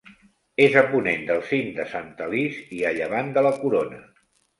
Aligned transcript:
És 0.67 0.77
a 0.79 0.81
ponent 0.93 1.19
del 1.27 1.43
cim 1.49 1.69
de 1.75 1.85
Sant 1.91 2.09
Alís 2.29 2.57
i 2.79 2.81
a 2.93 2.95
llevant 3.01 3.31
de 3.37 3.45
la 3.49 3.53
Corona. 3.61 4.01